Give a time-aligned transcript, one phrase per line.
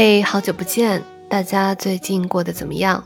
[0.00, 3.02] 嘿，好久不见，大家最近过得怎么样？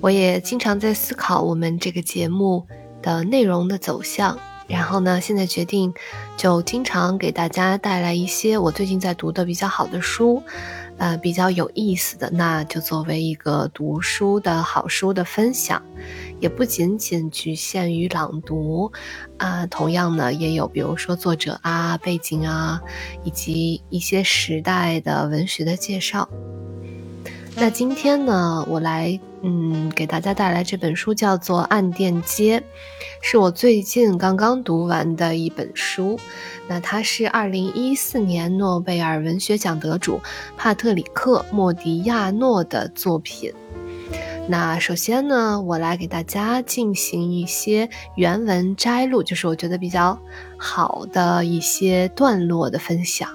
[0.00, 2.64] 我也经常在思考我们这个节目
[3.02, 4.38] 的内容的走向，
[4.68, 5.92] 然后呢，现在决定
[6.36, 10.40] 就经常给大家带来一些我最近在读的比较好的书，
[11.02, 15.82] 呃，比较有意思的，那就作为一个读书的好书的分享。
[16.38, 18.92] 也不仅仅局限于朗读，
[19.36, 22.80] 啊，同样呢，也有比如说作者啊、背景啊，
[23.24, 26.28] 以及一些时代的文学的介绍。
[27.54, 32.58] 那今天呢，我来嗯给大家带来这本书，叫做《暗店街》，
[33.20, 36.18] 是我最近刚刚读完的一本书。
[36.66, 40.20] 那它是二零一四年诺贝尔文学奖得主
[40.56, 43.52] 帕特里克·莫迪亚诺的作品。
[44.48, 50.18] 那首先呢，我来给大家进行一些原文摘录，就是我觉得比较
[50.56, 53.28] 好的一些段落的分享。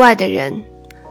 [0.00, 0.64] 怪的人，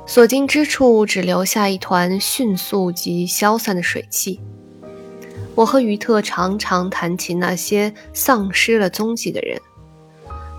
[0.08, 4.42] 所经之处只留下一团迅速及消散的水汽。
[5.54, 9.62] 我和于特常常谈起那些丧失了踪迹的人。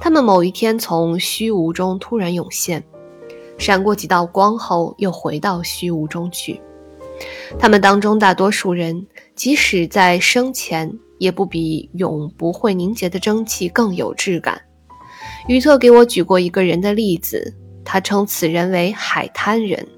[0.00, 2.80] 他们某一天从虚无中突然涌现，
[3.58, 6.60] 闪过几道光后又回到虚无中去。
[7.58, 14.62] 他们当中大多数人，即使在生前，也不比永不会凝结的蒸汽更有质感。
[15.48, 17.56] 于特给我举过一个人的例子，
[17.92, 19.88] 他称此人为海滩人，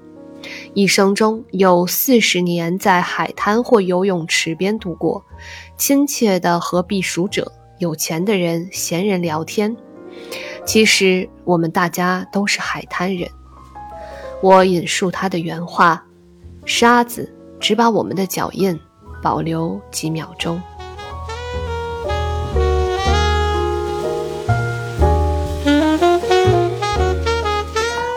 [0.73, 5.23] 一生中有四十年在海滩或游泳池边度过，
[5.77, 9.77] 亲切的和避暑者、有钱的人、闲人聊天。
[10.65, 13.29] 其实我们大家都是海滩人。
[14.41, 16.03] 我引述他的原话
[16.65, 18.79] ：“沙子只把我们的脚印
[19.21, 20.59] 保留几秒钟。”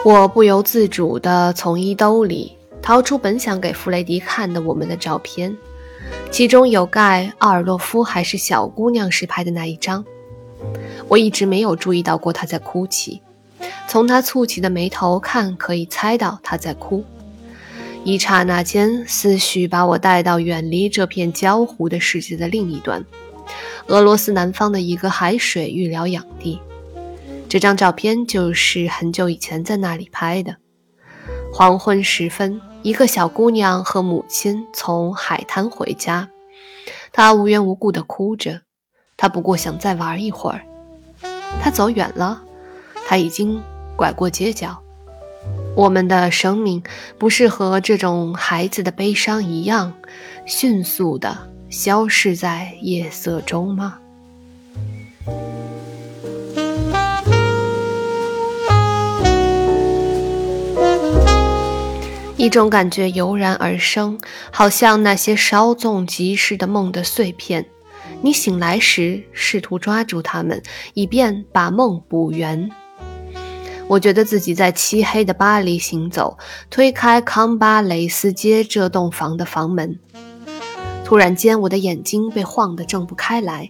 [0.07, 5.53] 我不由自主地从衣兜里掏出本想给弗雷迪看的我们的照片，
[6.31, 10.05] 其中有盖奥尔洛夫还是小姑娘时拍的那一张。
[11.09, 13.21] 我一直没有注意到过他在哭泣，
[13.89, 17.03] 从他蹙起的眉头看，可以猜到他在哭。
[18.05, 23.05] 一刹那间，思绪把我带到远离这片焦糊的世界的另一端——
[23.87, 26.61] 俄罗斯南方的一个海水浴疗养地。
[27.49, 30.57] 这张照片就是很久以前在那里拍的。
[31.53, 36.29] 黄昏时分，一个小姑娘和母亲从海滩回家，
[37.13, 38.61] 她无缘无故地哭着，
[39.15, 40.61] 她不过想再玩一会儿。
[41.61, 42.43] 她走远了，
[43.07, 43.61] 她已经
[43.95, 44.77] 拐过街角。
[45.73, 46.83] 我们的生命
[47.17, 49.93] 不是和这种孩子的悲伤一样，
[50.45, 53.99] 迅速地消逝在夜色中吗？
[62.47, 64.17] 一种感觉油然而生，
[64.53, 67.65] 好像那些稍纵即逝的梦的碎片。
[68.21, 70.63] 你醒来时，试图抓住它们，
[70.93, 72.69] 以便把梦补圆。
[73.89, 76.37] 我觉得自己在漆黑的巴黎行走，
[76.69, 79.99] 推开康巴雷斯街这栋房的房门。
[81.03, 83.69] 突然间，我的眼睛被晃得睁不开来。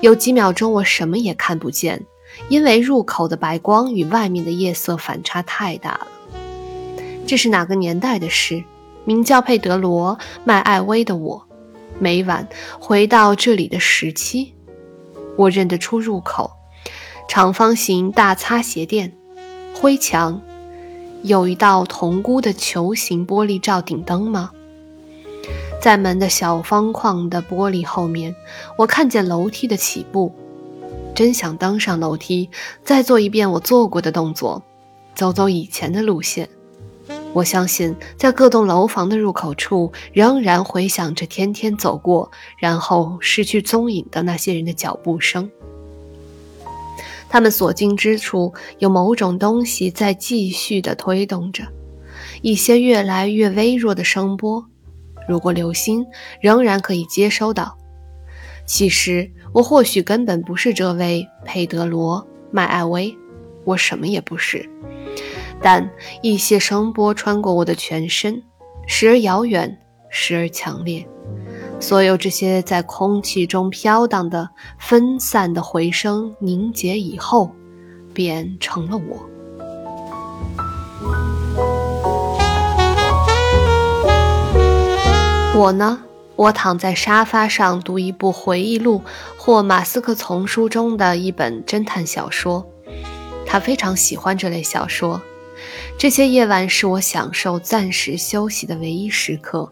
[0.00, 2.04] 有几秒钟，我什么也看不见，
[2.48, 6.08] 因为入口的白光与外面的夜色反差太大了。
[7.26, 8.64] 这是哪个年代的事？
[9.04, 11.46] 名叫佩德罗·麦艾薇的我。
[11.98, 12.48] 每晚
[12.78, 14.52] 回到这里的时期，
[15.36, 16.50] 我认得出入口，
[17.28, 19.12] 长方形大擦鞋店，
[19.74, 20.40] 灰墙，
[21.22, 24.50] 有一道铜箍的球形玻璃罩顶灯吗？
[25.82, 28.34] 在门的小方框的玻璃后面，
[28.76, 30.34] 我看见楼梯的起步，
[31.14, 32.48] 真想登上楼梯，
[32.84, 34.62] 再做一遍我做过的动作，
[35.14, 36.48] 走走以前的路线。
[37.32, 45.48] 我相信，在各栋楼房的入口处，仍然回响着天天走过，然后失去踪影的那些人的脚步声。
[47.28, 51.62] 他们所经之处，有某种东西在继续地推动着，
[52.42, 54.66] 一些越来越微弱的声波。
[55.28, 56.04] 如果留心，
[56.40, 57.78] 仍然可以接收到。
[58.66, 62.18] 其实，我或许根本不是这位佩德罗·
[62.50, 63.16] 麦艾薇，
[63.64, 64.68] 我什么也不是。
[65.62, 65.90] 但
[66.22, 68.42] 一些声波穿过我的全身，
[68.86, 69.78] 时而遥远，
[70.10, 71.06] 时而强烈。
[71.78, 77.50] 所有这些在空气中飘荡的分散的回声凝结以后，
[78.12, 79.26] 变成了我。
[85.56, 86.00] 我呢？
[86.36, 89.02] 我躺在沙发上读一部回忆录
[89.36, 92.66] 或马斯克丛书中的一本侦探小说。
[93.44, 95.20] 他非常喜欢这类小说。
[95.98, 99.70] 这些夜晚是我享受暂时休息的唯一时刻。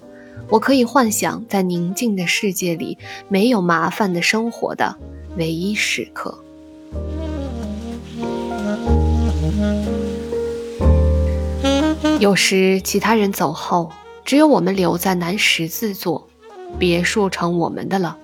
[0.48, 2.96] 我可以幻想在宁静的世界里
[3.28, 4.96] 没有麻烦的生活的
[5.36, 6.38] 唯一时刻。
[12.18, 13.92] 有时其他人走后，
[14.24, 16.28] 只有我们留在南十字座，
[16.78, 18.16] 别墅成我们的了。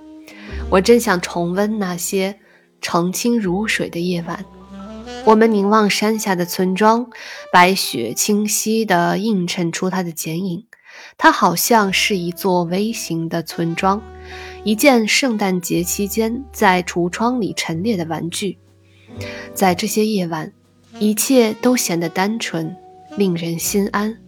[0.70, 2.36] 我真想重温那些
[2.80, 4.44] 澄清如水的夜晚。
[5.26, 7.08] 我们凝望山下的村庄，
[7.50, 10.66] 白雪清晰地映衬出它的剪影。
[11.16, 14.02] 它好像是一座微型的村庄，
[14.64, 18.58] 一件圣诞节期间在橱窗里陈列的玩具。
[19.54, 20.52] 在这些夜晚，
[20.98, 22.76] 一切都显得单纯，
[23.16, 24.18] 令人心安。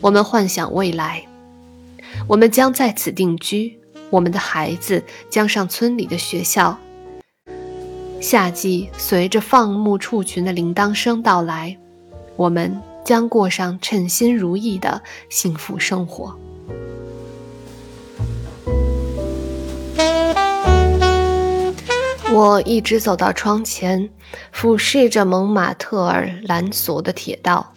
[0.00, 1.24] 我们幻想未来，
[2.26, 3.78] 我们将在此定居，
[4.10, 6.76] 我们的孩子将上村里的学校。
[8.24, 11.76] 夏季随着放牧畜群的铃铛声到来，
[12.36, 12.80] 我们。
[13.04, 16.34] 将过上称心如意的幸福生活。
[22.32, 24.08] 我一直走到窗前，
[24.52, 27.74] 俯视着蒙马特尔蓝索的铁道、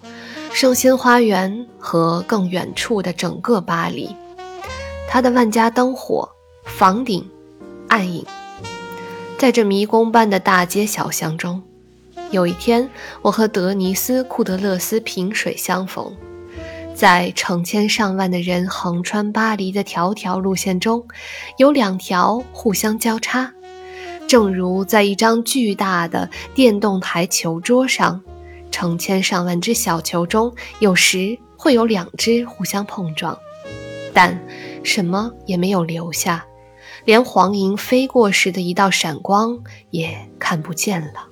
[0.53, 4.15] 圣心花园和更远处的整个巴黎。
[5.09, 6.29] 它的万家灯火、
[6.63, 7.29] 房顶、
[7.89, 8.25] 暗影，
[9.37, 11.61] 在这迷宫般的大街小巷中。
[12.31, 12.89] 有一天，
[13.21, 16.11] 我和德尼斯·库德勒斯萍水相逢，
[16.95, 21.05] 在成千上万的人横穿巴黎的条条路线中，
[21.57, 23.53] 有两条互相交叉，
[24.27, 28.21] 正如在一张巨大的电动台球桌上，
[28.71, 33.37] 成千上万只小球中有时会有两只互相碰撞，
[34.13, 34.37] 但
[34.83, 36.43] 什么也没有留下，
[37.07, 39.57] 连黄莺飞过时的一道闪光
[39.91, 41.29] 也看不见了。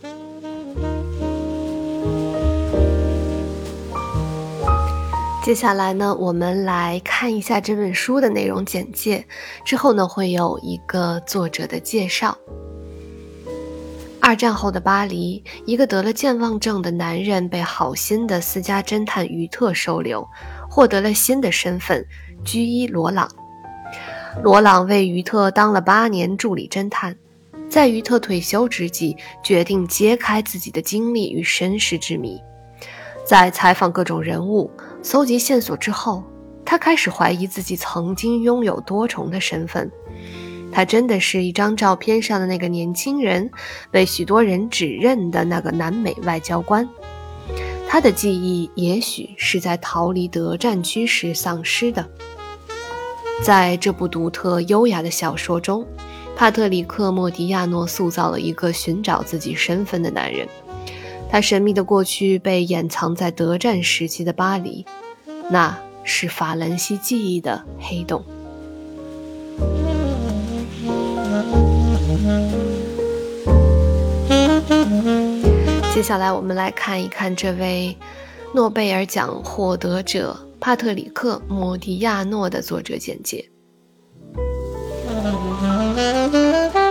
[5.44, 9.28] 接下来呢，我们来看一下这本书的内容简介。
[9.66, 12.38] 之后呢，会有一个作者的介绍。
[14.22, 20.26] 二战后的巴黎，一个得了健忘症的男人被好心的私家侦探于特收留，
[20.70, 22.08] 获得了新的身份——
[22.46, 23.30] 居伊·罗朗。
[24.44, 27.16] 罗朗为于特当了八年助理侦探，
[27.70, 32.40] 在于特退休之际，决定揭开自己的经历与身世之谜。
[33.26, 34.70] 在采访各种人物。
[35.02, 36.24] 搜集线索之后，
[36.66, 39.92] 他开始怀疑自己曾经拥有多重的身份。
[40.72, 43.52] 他真的是一张照片上的那个年轻人，
[43.92, 46.90] 被许多人指认的那个南美外交官。
[47.88, 52.10] 他的记忆也许是在逃离德战区时丧失的。
[53.44, 55.86] 在这部独特优雅的小说中，
[56.36, 60.48] 帕特里克·莫迪亚诺塑造了一个寻找自己身份的男人。
[61.30, 64.86] 他神秘的过去被掩藏在德战时期的巴黎，
[65.50, 68.24] 那是法兰西记忆的黑洞。
[75.94, 77.98] 接下来，我们来看一看这位
[78.54, 83.48] 诺贝尔奖获得者帕特里克·莫迪亚诺的作者简介。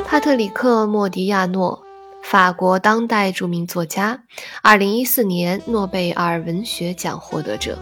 [0.05, 1.83] 帕特里克·莫迪亚诺。
[2.23, 4.23] 法国当代著名作家，
[4.63, 7.77] 二零一四年诺贝尔文学奖获得者。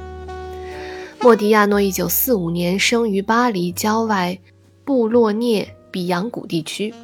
[1.21, 4.39] 莫迪亚诺一九四五年生于巴黎郊外
[4.87, 6.95] 布洛涅比扬谷地区，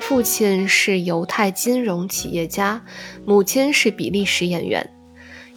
[0.00, 2.82] 父亲是犹太金融企业家，
[3.26, 4.97] 母亲是比利时演员。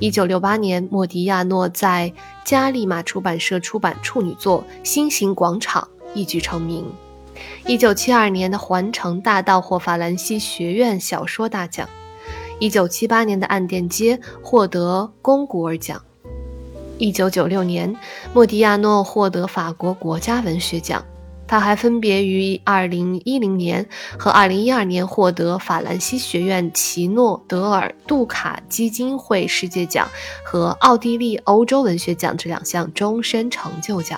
[0.02, 2.12] 一九六八年，莫迪亚诺在
[2.44, 6.92] 加利玛出版社出版处女作《星形广场》，一举成名。
[7.68, 11.88] 一九七二年的《环城大道》获法兰西学院小说大奖，
[12.60, 16.02] 一九七八年的《暗电街》获得龚古尔奖，
[16.98, 17.96] 一九九六年，
[18.34, 21.06] 莫迪亚诺获得法国国家文学奖。
[21.52, 23.86] 他还分别于二零一零年
[24.18, 30.08] 和二零一二年获得法兰西学院奇诺德尔杜卡基金会世界奖
[30.46, 34.18] 和奥地利欧洲文学奖这两项终身成就奖。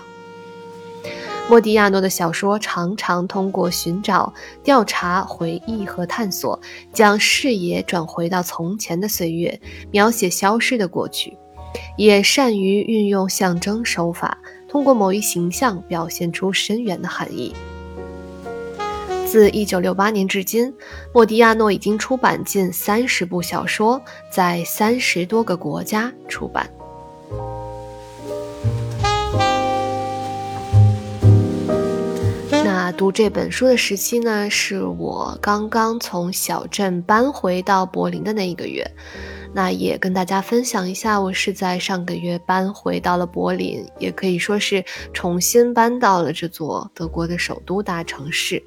[1.50, 4.32] 莫迪亚诺的小说常常通过寻找、
[4.64, 6.62] 调查、回忆和探索，
[6.94, 9.60] 将视野转回到从前的岁月，
[9.90, 11.36] 描写消失的过去，
[11.98, 14.38] 也善于运用象征手法，
[14.74, 17.54] 通过某一形象表现出深远的含义。
[19.28, 20.74] 自1968年至今，
[21.14, 24.02] 莫迪亚诺已经出版近三十部小说，
[24.32, 26.68] 在三十多个国家出版。
[32.50, 38.84] 那读这本书的时期呢，是我刚刚从小镇搬回到柏林的那一个月。
[39.56, 44.84] 那也跟大家分享一下，我是在上个月搬回到了柏林，也可以说是
[45.14, 48.62] 重新搬到了这座德国的首都大城市。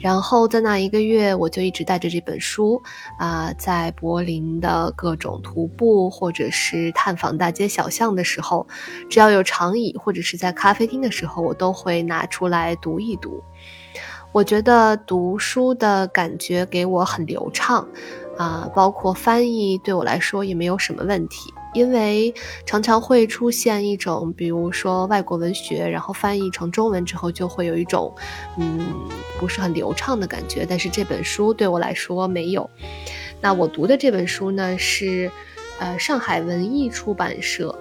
[0.00, 2.82] 然后在那一个月，我就一直带着这本书，
[3.18, 8.66] 啊，在柏林的各种徒步或者是探访大街小巷的时候，
[9.08, 13.40] 只要有长椅或者是在咖啡厅的时候，我都会拿出来读一读。
[14.32, 17.86] 我觉得读书的感觉给我很流畅，
[18.36, 21.52] 啊，包括翻译对我来说也没有什么问题。
[21.74, 22.34] 因为
[22.66, 28.14] 常常会出现一种，比如说外国文学，然后翻译成中文之后，就会有一种，
[28.58, 28.92] 嗯，
[29.40, 30.66] 不是很流畅的感觉。
[30.68, 32.68] 但是这本书对我来说没有。
[33.40, 35.30] 那我读的这本书呢，是，
[35.78, 37.74] 呃，上海文艺出版社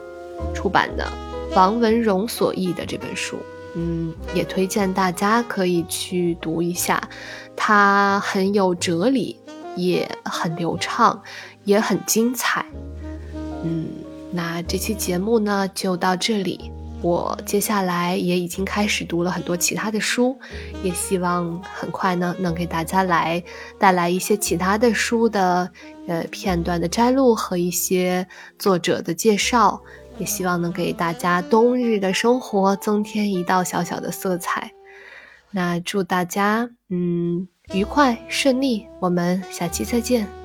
[0.54, 1.06] 出版的
[1.54, 3.38] 王文荣所译的这本书。
[3.76, 7.10] 嗯，也推荐大家可以去读一下，
[7.58, 9.38] 它很有哲理，
[9.76, 11.22] 也很流畅，
[11.64, 12.66] 也很精彩。
[13.64, 13.88] 嗯，
[14.32, 16.72] 那这期节目呢就到这里。
[17.04, 20.38] 我接下来也已经开始读了很多其他的书，
[20.84, 23.44] 也希望很快呢能给大家来
[23.80, 25.68] 带来一些其他的书的
[26.08, 28.28] 呃片段的摘录和一些
[28.60, 29.82] 作者的介绍，
[30.20, 34.72] 也希望能给大家冬日的生活增添一道小小的色彩。
[35.50, 40.41] 那祝大家嗯愉快顺利，我们下期再见。